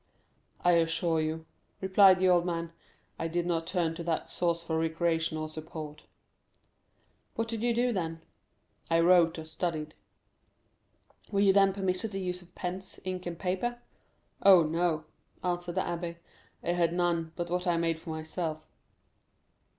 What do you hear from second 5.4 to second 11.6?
support." "What did you do then?" "I wrote or studied." "Were you